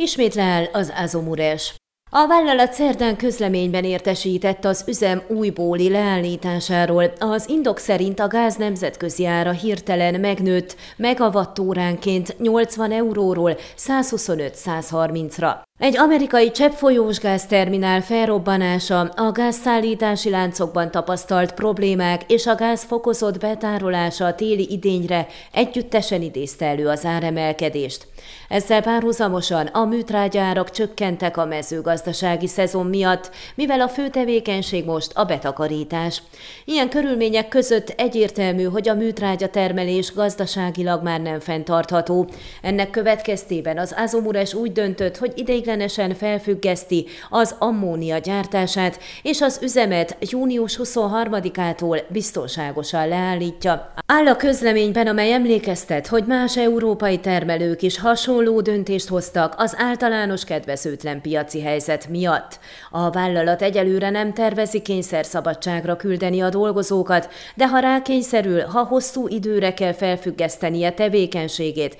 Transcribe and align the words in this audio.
Ismét 0.00 0.34
leáll 0.34 0.64
az 0.72 0.92
Azomures. 0.96 1.74
A 2.10 2.26
vállalat 2.26 2.72
szerdán 2.72 3.16
közleményben 3.16 3.84
értesített 3.84 4.64
az 4.64 4.84
üzem 4.86 5.22
újbóli 5.28 5.88
leállításáról. 5.90 7.12
Az 7.18 7.48
indok 7.48 7.78
szerint 7.78 8.20
a 8.20 8.26
gáz 8.26 8.56
nemzetközi 8.56 9.26
ára 9.26 9.50
hirtelen 9.50 10.20
megnőtt 10.20 10.76
megavattóránként 10.96 12.38
80 12.38 12.90
euróról 12.92 13.56
125-130-ra. 13.78 15.67
Egy 15.78 15.98
amerikai 15.98 16.50
cseppfolyós 16.50 17.18
gázterminál 17.18 18.02
felrobbanása, 18.02 19.00
a 19.00 19.32
gázszállítási 19.32 20.30
láncokban 20.30 20.90
tapasztalt 20.90 21.52
problémák 21.52 22.22
és 22.26 22.46
a 22.46 22.54
gáz 22.54 22.84
fokozott 22.84 23.38
betárolása 23.38 24.26
a 24.26 24.34
téli 24.34 24.66
idényre 24.70 25.26
együttesen 25.52 26.22
idézte 26.22 26.66
elő 26.66 26.86
az 26.86 27.04
áremelkedést. 27.04 28.06
Ezzel 28.48 28.82
párhuzamosan 28.82 29.66
a 29.66 29.84
műtrágyárak 29.84 30.70
csökkentek 30.70 31.36
a 31.36 31.46
mezőgazdasági 31.46 32.46
szezon 32.46 32.86
miatt, 32.86 33.30
mivel 33.54 33.80
a 33.80 33.88
fő 33.88 34.08
tevékenység 34.08 34.84
most 34.84 35.12
a 35.14 35.24
betakarítás. 35.24 36.22
Ilyen 36.64 36.88
körülmények 36.88 37.48
között 37.48 37.88
egyértelmű, 37.88 38.64
hogy 38.64 38.88
a 38.88 38.94
műtrágya 38.94 39.48
termelés 39.48 40.12
gazdaságilag 40.12 41.02
már 41.02 41.20
nem 41.20 41.40
fenntartható. 41.40 42.28
Ennek 42.62 42.90
következtében 42.90 43.78
az 43.78 43.94
Azomures 43.96 44.54
úgy 44.54 44.72
döntött, 44.72 45.16
hogy 45.16 45.32
ideig 45.34 45.67
ideiglenesen 45.68 46.14
felfüggeszti 46.14 47.06
az 47.30 47.54
ammónia 47.58 48.18
gyártását, 48.18 48.98
és 49.22 49.40
az 49.40 49.58
üzemet 49.62 50.16
június 50.20 50.80
23-ától 50.82 52.02
biztonságosan 52.08 53.08
leállítja. 53.08 53.92
Áll 54.06 54.26
a 54.26 54.36
közleményben, 54.36 55.06
amely 55.06 55.32
emlékeztet, 55.32 56.06
hogy 56.06 56.24
más 56.24 56.56
európai 56.56 57.18
termelők 57.18 57.82
is 57.82 57.98
hasonló 57.98 58.60
döntést 58.60 59.08
hoztak 59.08 59.54
az 59.56 59.74
általános 59.78 60.44
kedvezőtlen 60.44 61.20
piaci 61.20 61.62
helyzet 61.62 62.08
miatt. 62.08 62.58
A 62.90 63.10
vállalat 63.10 63.62
egyelőre 63.62 64.10
nem 64.10 64.32
tervezi 64.32 64.82
kényszerszabadságra 64.82 65.96
küldeni 65.96 66.40
a 66.40 66.48
dolgozókat, 66.48 67.28
de 67.54 67.68
ha 67.68 67.78
rákényszerül, 67.78 68.60
ha 68.60 68.84
hosszú 68.84 69.26
időre 69.28 69.74
kell 69.74 69.92
felfüggesztenie 69.92 70.92
tevékenységét, 70.92 71.96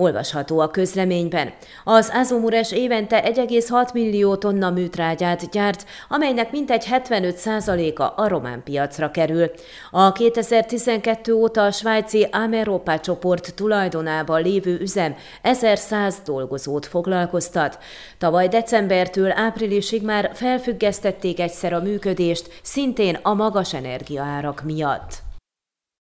Olvasható 0.00 0.58
a 0.58 0.70
közleményben. 0.70 1.52
Az 1.84 2.10
Azomures 2.14 2.72
évente 2.72 3.22
1,6 3.22 3.92
millió 3.92 4.36
tonna 4.36 4.70
műtrágyát 4.70 5.50
gyárt, 5.50 5.84
amelynek 6.08 6.50
mintegy 6.52 6.86
75%-a 6.90 8.22
a 8.22 8.28
román 8.28 8.62
piacra 8.62 9.10
kerül. 9.10 9.50
A 9.90 10.12
2012 10.12 11.32
óta 11.32 11.64
a 11.64 11.70
svájci 11.70 12.28
Ameropa 12.32 13.00
csoport 13.00 13.54
tulajdonában 13.54 14.42
lévő 14.42 14.78
üzem 14.80 15.16
1100 15.42 16.14
dolgozót 16.24 16.86
foglalkoztat. 16.86 17.78
Tavaly 18.18 18.48
decembertől 18.48 19.32
áprilisig 19.32 20.02
már 20.02 20.30
felfüggesztették 20.34 21.40
egyszer 21.40 21.72
a 21.72 21.80
működést, 21.80 22.60
szintén 22.62 23.18
a 23.22 23.34
magas 23.34 23.74
energiaárak 23.74 24.62
miatt. 24.64 25.28